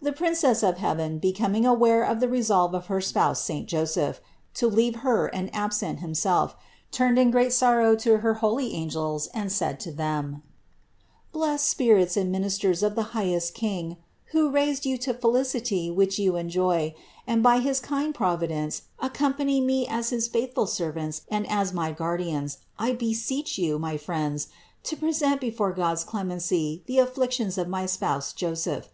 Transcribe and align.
390. 0.00 0.02
The 0.02 0.18
Princess 0.18 0.62
of 0.62 0.78
heaven, 0.78 1.18
becoming 1.18 1.66
aware 1.66 2.02
of 2.02 2.20
the 2.20 2.28
resolve 2.28 2.72
of 2.72 2.86
her 2.86 3.02
spouse 3.02 3.42
saint 3.44 3.68
Joseph 3.68 4.18
to 4.54 4.66
leave 4.66 5.00
Her 5.00 5.26
and 5.26 5.54
ab 5.54 5.74
sent 5.74 6.00
himself, 6.00 6.56
turned 6.90 7.18
in 7.18 7.30
great 7.30 7.52
sorrow 7.52 7.94
to 7.96 8.20
her 8.20 8.32
holy 8.40 8.72
angels 8.72 9.26
and 9.34 9.52
said 9.52 9.78
to 9.80 9.92
them: 9.92 10.42
"Blessed 11.32 11.66
spirits 11.68 12.16
and 12.16 12.32
ministers 12.32 12.82
of 12.82 12.94
the 12.94 13.12
highest 13.12 13.52
King, 13.52 13.98
who 14.32 14.48
raised 14.50 14.86
you 14.86 14.96
to 14.96 15.12
felicity 15.12 15.90
which 15.90 16.18
you 16.18 16.36
enjoy, 16.36 16.94
and 17.26 17.42
by 17.42 17.58
his 17.58 17.78
kind 17.78 18.14
Providence 18.14 18.84
accompany 19.00 19.60
me 19.60 19.86
as 19.86 20.08
his 20.08 20.28
faith 20.28 20.54
ful 20.54 20.66
servants 20.66 21.20
and 21.28 21.46
as 21.50 21.74
my 21.74 21.92
guardians, 21.92 22.56
I 22.78 22.92
beseech 22.94 23.58
you, 23.58 23.78
my 23.78 23.98
friends, 23.98 24.48
to 24.84 24.96
present 24.96 25.42
before 25.42 25.72
God's 25.72 26.04
clemency 26.04 26.82
the 26.86 26.98
afflictions 27.00 27.58
of 27.58 27.68
my 27.68 27.84
spouse 27.84 28.32
Joseph. 28.32 28.88